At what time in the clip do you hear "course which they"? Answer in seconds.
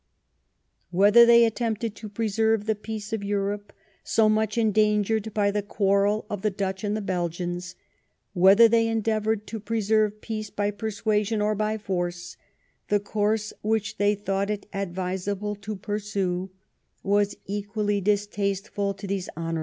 12.99-14.15